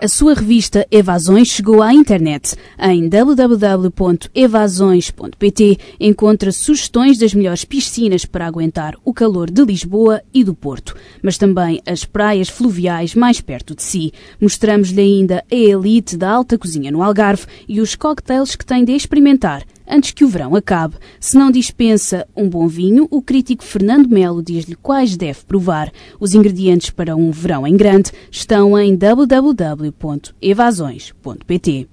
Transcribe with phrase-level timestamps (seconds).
[0.00, 2.54] A sua revista Evasões chegou à internet.
[2.78, 10.54] Em www.evasões.pt encontra sugestões das melhores piscinas para aguentar o calor de Lisboa e do
[10.54, 14.12] Porto, mas também as praias fluviais mais perto de si.
[14.40, 18.92] Mostramos-lhe ainda a elite da alta cozinha no Algarve e os cocktails que tem de
[18.92, 20.96] experimentar antes que o verão acabe.
[21.18, 25.90] Se não dispensa um bom vinho, o crítico Fernando Melo diz-lhe quais deve provar.
[26.20, 31.88] Os ingredientes para um verão em grande estão em www.evasões.pt.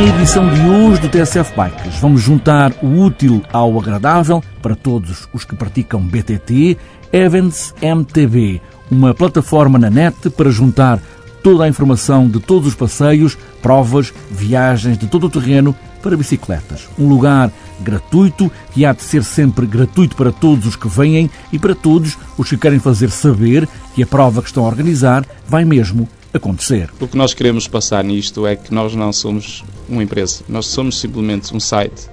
[0.00, 5.28] Na edição de hoje do TSF Bikes, vamos juntar o útil ao agradável para todos
[5.30, 6.78] os que praticam BTT,
[7.12, 10.98] Evans MTB, uma plataforma na net para juntar
[11.42, 16.88] toda a informação de todos os passeios, provas, viagens de todo o terreno para bicicletas.
[16.98, 21.58] Um lugar gratuito que há de ser sempre gratuito para todos os que vêm e
[21.58, 25.62] para todos os que querem fazer saber que a prova que estão a organizar vai
[25.66, 26.90] mesmo acontecer.
[27.00, 30.98] O que nós queremos passar nisto é que nós não somos uma empresa, nós somos
[30.98, 32.08] simplesmente um site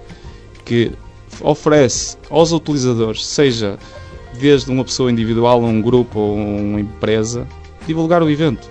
[0.66, 0.92] que
[1.42, 3.78] oferece aos utilizadores, seja
[4.40, 7.48] desde uma pessoa individual, um grupo ou uma empresa,
[7.86, 8.68] divulgar o evento.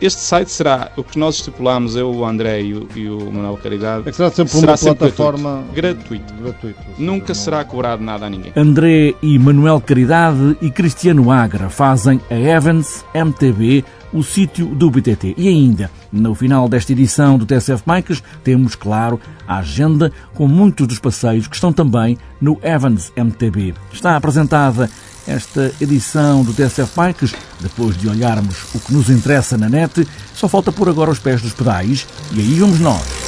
[0.00, 3.58] Este site será o que nós estipulamos, eu, o André e o, e o Manuel
[3.60, 4.08] Caridade.
[4.08, 6.32] É que será sempre será uma sempre plataforma gratuito.
[6.34, 6.80] gratuita.
[6.96, 8.52] Nunca será cobrado nada a ninguém.
[8.54, 15.34] André e Manuel Caridade e Cristiano Agra fazem a Evans MTB o sítio do BTT.
[15.36, 20.86] E ainda, no final desta edição do TSF Bikes, temos, claro, a agenda com muitos
[20.86, 23.74] dos passeios que estão também no Evans MTB.
[23.92, 24.90] Está apresentada
[25.26, 30.48] esta edição do TSF Bikes, depois de olharmos o que nos interessa na net, só
[30.48, 33.27] falta pôr agora os pés dos pedais e aí vamos nós.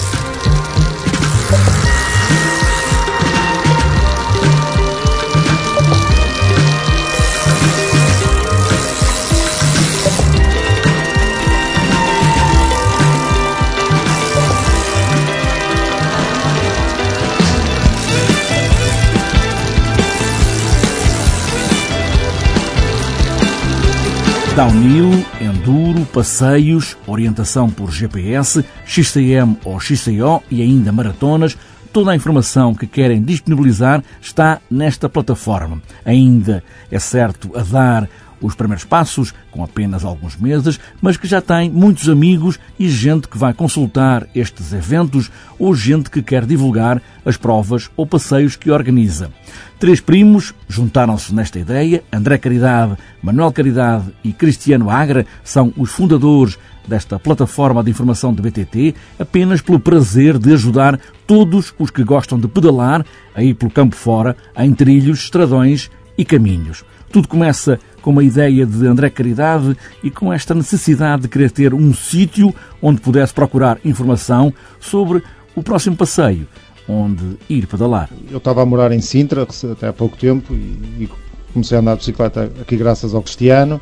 [24.56, 31.56] Downhill, enduro, passeios, orientação por GPS, XCM ou XCO e ainda maratonas.
[31.92, 35.80] Toda a informação que querem disponibilizar está nesta plataforma.
[36.04, 38.08] Ainda é certo a dar
[38.40, 43.28] os primeiros passos, com apenas alguns meses, mas que já tem muitos amigos e gente
[43.28, 48.70] que vai consultar estes eventos ou gente que quer divulgar as provas ou passeios que
[48.70, 49.30] organiza.
[49.78, 52.02] Três primos juntaram-se nesta ideia.
[52.12, 58.42] André Caridade, Manuel Caridade e Cristiano Agra são os fundadores desta plataforma de informação de
[58.42, 63.94] BTT, apenas pelo prazer de ajudar todos os que gostam de pedalar aí pelo campo
[63.94, 66.84] fora, em trilhos, estradões e caminhos.
[67.12, 71.74] Tudo começa com uma ideia de André Caridade e com esta necessidade de querer ter
[71.74, 75.22] um sítio onde pudesse procurar informação sobre
[75.54, 76.46] o próximo passeio,
[76.88, 78.10] onde ir pedalar.
[78.30, 81.08] Eu estava a morar em Sintra até há pouco tempo e, e
[81.52, 83.80] comecei a andar de bicicleta aqui graças ao Cristiano.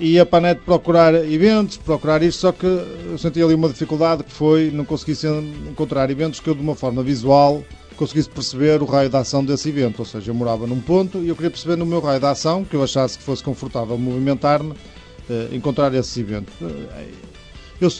[0.00, 4.24] Ia para a net procurar eventos, procurar isto, só que eu senti ali uma dificuldade
[4.24, 5.14] que foi não consegui
[5.70, 7.62] encontrar eventos que eu de uma forma visual
[7.96, 10.00] conseguisse perceber o raio de ação desse evento.
[10.00, 12.64] Ou seja, eu morava num ponto e eu queria perceber no meu raio de ação,
[12.64, 14.74] que eu achasse que fosse confortável movimentar-me,
[15.28, 16.52] eh, encontrar esse evento.
[16.62, 17.08] Eh,
[17.80, 17.90] eu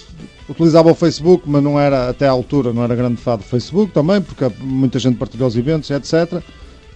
[0.49, 3.93] utilizava o Facebook, mas não era até à altura, não era grande fã do Facebook
[3.93, 6.43] também, porque muita gente partilhou os eventos, etc.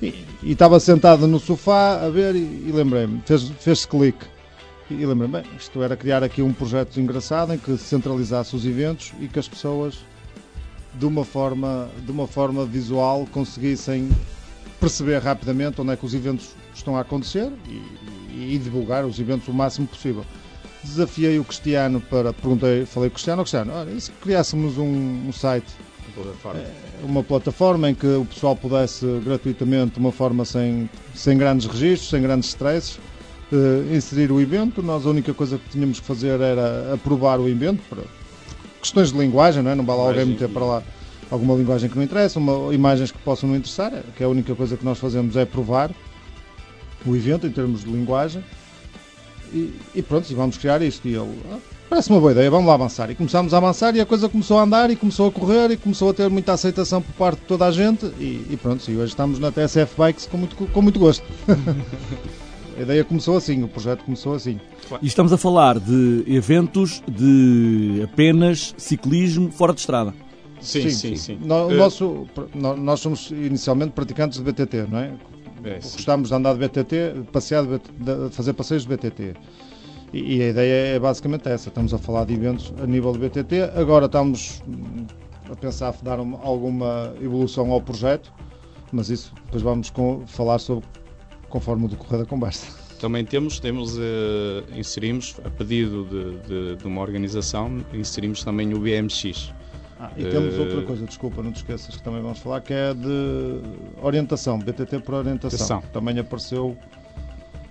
[0.00, 4.25] E, e estava sentado no sofá a ver e, e lembrei-me, fez-se fez clique.
[4.91, 9.12] E lembrei-me, bem, isto era criar aqui um projeto engraçado em que centralizasse os eventos
[9.21, 9.99] e que as pessoas
[10.94, 14.08] de uma forma, de uma forma visual conseguissem
[14.81, 19.46] perceber rapidamente onde é que os eventos estão a acontecer e, e divulgar os eventos
[19.48, 20.25] o máximo possível.
[20.82, 25.69] Desafiei o Cristiano para, perguntei, falei Cristiano, Cristiano, olha, e se criássemos um, um site,
[27.02, 32.08] uma plataforma em que o pessoal pudesse gratuitamente, de uma forma sem, sem grandes registros,
[32.08, 32.98] sem grandes stresses,
[33.52, 37.48] uh, inserir o evento, nós a única coisa que tínhamos que fazer era aprovar o
[37.48, 38.02] evento, para,
[38.81, 39.75] questões de linguagem, não é?
[39.75, 40.82] Não vale alguém meter para lá
[41.31, 44.55] alguma linguagem que não interessa, uma, imagens que possam não interessar, que é a única
[44.55, 45.91] coisa que nós fazemos é provar
[47.06, 48.43] o evento em termos de linguagem.
[49.53, 51.06] E, e pronto, e vamos criar isto.
[51.09, 53.11] E ele, ah, parece uma boa ideia, vamos lá avançar.
[53.11, 55.76] E começámos a avançar e a coisa começou a andar e começou a correr e
[55.76, 58.97] começou a ter muita aceitação por parte de toda a gente e, e pronto, e
[58.97, 61.25] hoje estamos na TSF Bikes com muito, com muito gosto.
[62.81, 64.59] a ideia começou assim, o projeto começou assim.
[65.03, 70.15] E estamos a falar de eventos de apenas ciclismo fora de estrada.
[70.62, 71.17] Sim, sim, sim.
[71.17, 71.38] sim.
[71.43, 75.12] No, uh, nosso, nós somos inicialmente praticantes de BTT, não é?
[75.65, 79.35] é Gostamos de andar de BTT, passear de, de, fazer passeios de BTT.
[80.15, 81.69] E, e, a ideia é basicamente essa.
[81.69, 83.73] Estamos a falar de eventos a nível de BTT.
[83.75, 84.62] Agora estamos
[85.50, 88.33] a pensar em dar uma, alguma evolução ao projeto,
[88.91, 90.85] mas isso depois vamos com, falar sobre
[91.50, 92.67] conforme o decorrer da conversa.
[93.00, 94.00] Também temos, temos uh,
[94.76, 99.55] inserimos, a pedido de, de, de, uma organização, inserimos também o BMX.
[99.99, 102.75] Ah, e temos uh, outra coisa, desculpa, não te esqueças que também vamos falar, que
[102.75, 103.62] é de
[104.02, 105.82] orientação, BTT por orientação.
[105.94, 106.76] Também apareceu,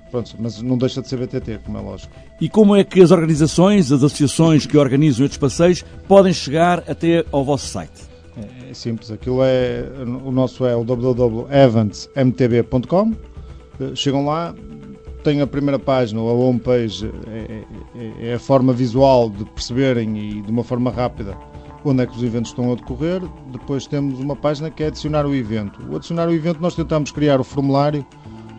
[0.10, 2.12] pronto, mas não deixa de ser BTT, como é lógico.
[2.42, 7.24] E como é que as organizações, as associações que organizam estes passeios podem chegar até
[7.32, 8.10] ao vosso site?
[8.36, 9.86] É, é simples, aquilo é,
[10.26, 13.29] o nosso é o www.eventsmtb.com
[13.96, 14.54] chegam lá,
[15.24, 17.64] tem a primeira página, a homepage, é,
[17.96, 21.38] é, é, a forma visual de perceberem e de uma forma rápida
[21.84, 23.22] onde é que os eventos estão a decorrer.
[23.52, 25.82] Depois temos uma página que é adicionar o evento.
[25.90, 28.06] O adicionar o evento nós tentamos criar o formulário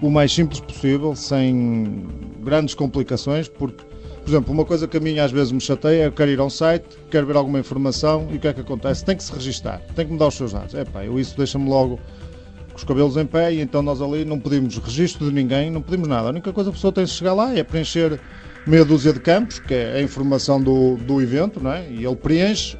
[0.02, 2.06] o mais simples possível, sem
[2.42, 3.84] grandes complicações, porque,
[4.22, 6.40] por exemplo, uma coisa que a mim às vezes me chateia é eu quero ir
[6.40, 9.04] a um site, quero ver alguma informação e o que é que acontece?
[9.04, 10.74] Tem que se registar, tem que me dar os seus dados.
[10.74, 11.98] É pá, eu isso deixa-me logo
[12.74, 16.08] os cabelos em pé e então nós ali não pedimos registro de ninguém, não pedimos
[16.08, 16.28] nada.
[16.28, 18.20] A única coisa que a pessoa tem de chegar lá é preencher
[18.66, 21.86] meia dúzia de campos, que é a informação do, do evento, não é?
[21.90, 22.76] e ele preenche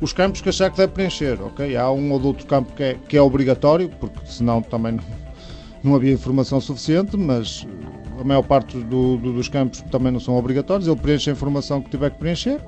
[0.00, 1.40] os campos que achar que deve preencher.
[1.42, 1.76] ok?
[1.76, 5.04] Há um ou outro campo que é, que é obrigatório, porque senão também não,
[5.82, 7.66] não havia informação suficiente, mas
[8.18, 10.88] a maior parte do, do, dos campos também não são obrigatórios.
[10.88, 12.60] Ele preenche a informação que tiver que preencher.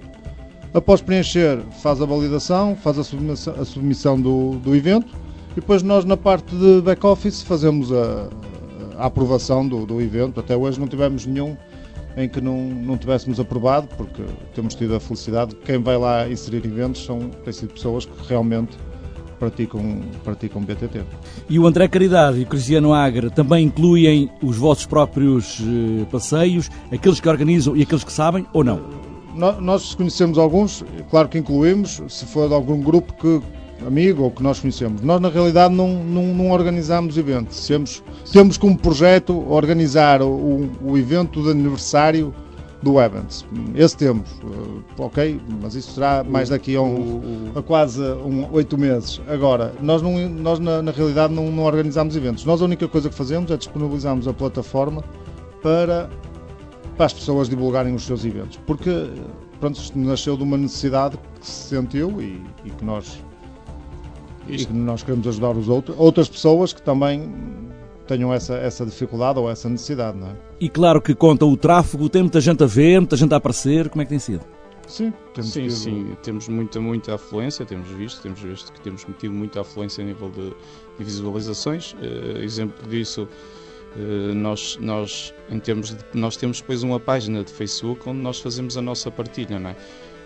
[0.74, 5.21] Após preencher, faz a validação, faz a submissão, a submissão do, do evento
[5.52, 8.28] e depois nós na parte de back-office fazemos a,
[8.99, 10.40] a aprovação do, do, evento.
[10.40, 11.56] Até hoje não tivemos nenhum
[12.16, 14.22] em que não, não tivéssemos aprovado, porque
[14.54, 15.54] temos tido a felicidade.
[15.56, 18.76] Quem vai lá inserir eventos são, têm sido pessoas que realmente
[19.38, 21.02] praticam, praticam BTT.
[21.49, 26.70] E o André Caridade e o Cristiano Agra também incluem os vossos próprios uh, passeios,
[26.93, 28.81] aqueles que organizam e aqueles que sabem, ou não?
[29.34, 33.40] Nós conhecemos alguns, claro que incluímos, se for de algum grupo que
[33.87, 35.02] amigo ou que nós conhecemos.
[35.02, 37.67] Nós, na realidade, não, não, não organizamos eventos.
[37.67, 38.02] Temos,
[38.32, 42.34] temos como projeto organizar o, o evento de aniversário
[42.82, 43.46] do Evans.
[43.75, 45.40] Esse temos, uh, ok?
[45.62, 48.02] Mas isso será mais daqui a, um, a quase
[48.50, 49.20] oito um, meses.
[49.29, 52.44] Agora, nós, não, nós na, na realidade não, não, organizamos eventos.
[52.44, 55.05] Nós a única coisa que fazemos é disponibilizarmos a plataforma
[55.62, 56.11] para,
[56.96, 58.58] para as pessoas divulgarem os seus eventos.
[58.67, 59.11] Porque,
[59.61, 63.23] pronto, isto nasceu de uma necessidade que se sentiu e, e que nós
[64.48, 64.72] isto.
[64.72, 67.30] E nós queremos ajudar os outros, outras pessoas que também
[68.06, 70.36] tenham essa, essa dificuldade ou essa necessidade, não é?
[70.60, 73.88] E claro que conta o tráfego, tem muita gente a ver, muita gente a aparecer,
[73.88, 74.44] como é que tem sido?
[74.86, 75.72] Sim, temos sim, tido...
[75.72, 80.06] sim, temos muita, muita afluência, temos visto, temos visto que temos tido muita afluência a
[80.06, 80.50] nível de,
[80.98, 81.92] de visualizações.
[81.94, 83.28] Uh, exemplo disso,
[83.96, 88.40] uh, nós, nós, em termos de, nós temos depois uma página de Facebook onde nós
[88.40, 89.76] fazemos a nossa partilha, não é?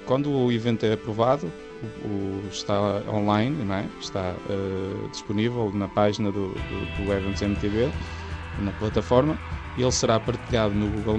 [0.06, 1.52] Quando o evento é aprovado,
[2.04, 3.86] o, está online, é?
[4.00, 7.90] está uh, disponível na página do, do, do Evans MTB,
[8.60, 9.38] na plataforma,
[9.76, 11.18] ele será partilhado no Google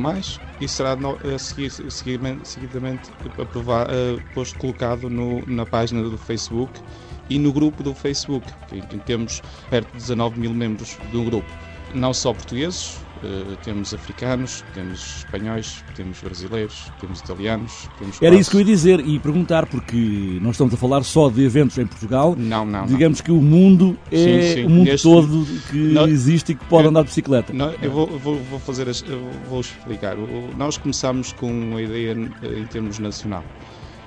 [0.59, 6.81] e será uh, seguir, seguidamente, seguidamente aprovado, uh, posto colocado no, na página do Facebook
[7.29, 11.47] e no grupo do Facebook, que temos perto de 19 mil membros do grupo.
[11.93, 18.51] Não só portugueses, Uh, temos africanos, temos espanhóis, temos brasileiros, temos italianos, temos Era isso
[18.51, 21.87] que eu ia dizer e perguntar, porque não estamos a falar só de eventos em
[21.87, 22.35] Portugal.
[22.37, 22.85] Não, não.
[22.85, 23.25] Digamos não.
[23.25, 24.65] que o mundo é sim, sim.
[24.65, 27.53] o mundo todo que não, existe e que pode eu, andar de bicicleta.
[27.53, 29.03] Não, eu vou, vou, vou fazer, as,
[29.49, 30.15] vou explicar.
[30.57, 33.43] Nós começámos com uma ideia em termos nacional,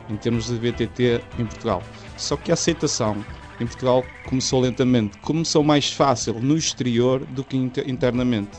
[0.08, 1.82] em termos de BTT em Portugal.
[2.16, 3.16] Só que a aceitação
[3.60, 8.58] em Portugal começou lentamente, começou mais fácil no exterior do que internamente.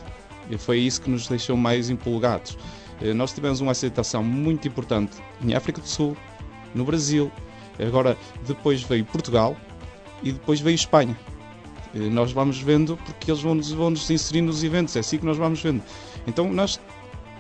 [0.51, 2.58] E foi isso que nos deixou mais empolgados.
[3.01, 6.15] Eh, nós tivemos uma aceitação muito importante em África do Sul,
[6.75, 7.31] no Brasil,
[7.79, 9.55] agora depois veio Portugal
[10.22, 11.17] e depois veio Espanha.
[11.96, 15.17] Eh, nós vamos vendo porque eles vão nos, vão nos inserir nos eventos, é assim
[15.17, 15.81] que nós vamos vendo.
[16.27, 16.79] Então nós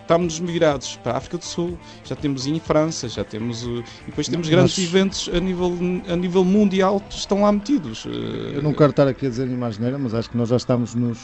[0.01, 3.63] estamos migrados para a África do Sul, já temos em França, já temos.
[3.63, 4.87] E depois temos grandes Mas...
[4.87, 5.77] eventos a nível,
[6.09, 8.05] a nível mundial que estão lá metidos.
[8.05, 10.95] Eh, Eu não quero estar aqui a dizer imagineira, mas acho que nós já estamos
[10.95, 11.19] nos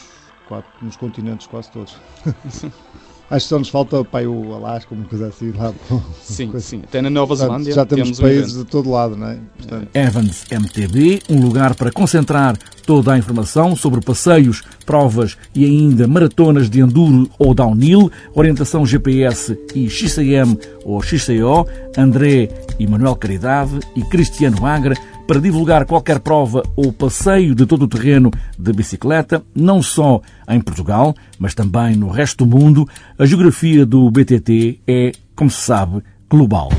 [0.48, 1.98] quatro, nos continentes quase todos.
[3.30, 5.74] Acho que só nos falta pai, o Alasca, uma coisa assim lá.
[6.22, 6.66] Sim, coisa.
[6.66, 6.82] sim.
[6.86, 7.74] Até na Nova Zelândia.
[7.74, 9.38] Já temos, temos países um de todo lado, não é?
[9.58, 9.90] Portanto...
[9.94, 16.70] Evans MTB, um lugar para concentrar toda a informação sobre passeios, provas e ainda maratonas
[16.70, 22.50] de enduro ou downhill, orientação GPS e XCM ou XCO, André
[22.80, 24.96] e Manuel Caridade e Cristiano Agra
[25.28, 30.62] para divulgar qualquer prova ou passeio de todo o terreno de bicicleta, não só em
[30.62, 32.88] Portugal, mas também no resto do mundo.
[33.20, 36.70] A geografia do BTT é, como se sabe, global.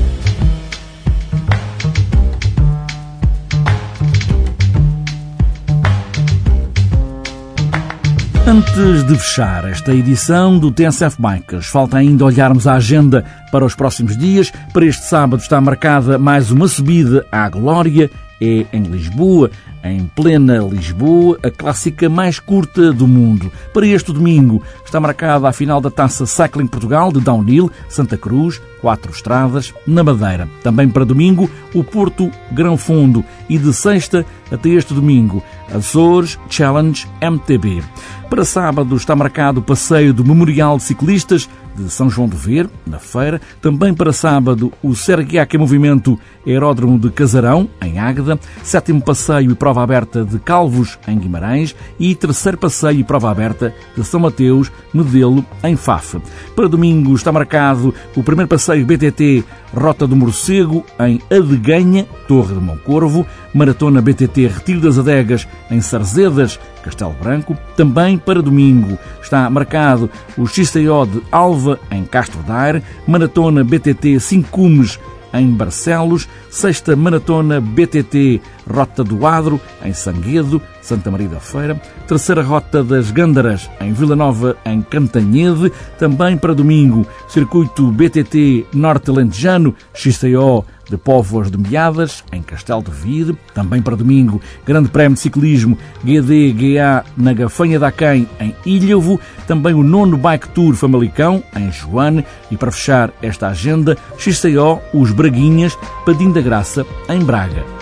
[8.47, 13.75] Antes de fechar esta edição do TSF Bikers, falta ainda olharmos a agenda para os
[13.75, 14.51] próximos dias.
[14.73, 18.09] Para este sábado está marcada mais uma subida à Glória
[18.41, 19.51] é em Lisboa,
[19.83, 23.51] em plena Lisboa, a clássica mais curta do mundo.
[23.73, 28.61] Para este domingo está marcada a final da Taça Cycling Portugal de Downhill, Santa Cruz,
[28.81, 30.47] quatro estradas, na Madeira.
[30.63, 37.07] Também para domingo, o Porto Grão Fundo e de sexta até este domingo, Açores Challenge
[37.21, 37.83] MTB.
[38.29, 42.69] Para sábado está marcado o passeio do Memorial de Ciclistas de São João do Ver,
[42.85, 43.39] na feira.
[43.61, 48.39] Também para sábado, o Serguiac em Movimento Aeródromo de Casarão, em Águeda.
[48.63, 51.75] Sétimo passeio e prova aberta de Calvos, em Guimarães.
[51.99, 56.19] E terceiro passeio e prova aberta de São Mateus, Medelo, em Faf.
[56.55, 62.59] Para domingo está marcado o primeiro passeio BTT Rota do Morcego, em Adeganha, Torre de
[62.59, 63.25] Moncorvo.
[63.53, 67.57] Maratona BTT Retiro das Adegas, em Sarzedas, Castelo Branco.
[67.75, 74.49] Também para domingo está marcado o XCO de Alva, em Castro Daire, Maratona BTT 5
[74.49, 74.99] Cumes,
[75.33, 82.41] em Barcelos, sexta Maratona BTT Rota do Adro, em Sanguedo, Santa Maria da Feira, terceira
[82.41, 89.75] Rota das Gândaras, em Vila Nova, em Cantanhede, também para domingo, Circuito BTT Norte Lentejano,
[89.93, 93.37] XCO de Póvoas de Meadas, em Castelo de Vide.
[93.53, 99.19] Também para domingo, Grande Prémio de Ciclismo GD-GA na Gafanha da Quem, em Ilhavo.
[99.47, 102.25] Também o nono Bike Tour Famalicão, em Joane.
[102.49, 107.78] E para fechar esta agenda, XCO, os Braguinhas, Padim da Graça, em Braga.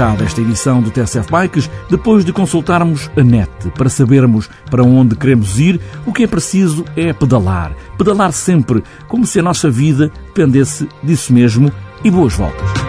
[0.00, 5.14] Fechada esta edição do TSF Bikes depois de consultarmos a net para sabermos para onde
[5.14, 5.78] queremos ir.
[6.06, 7.76] O que é preciso é pedalar.
[7.98, 11.70] Pedalar sempre, como se a nossa vida dependesse disso mesmo.
[12.02, 12.79] E boas voltas.